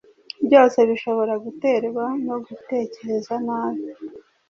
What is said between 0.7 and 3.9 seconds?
bishobora guterwa no gutekereza nabi.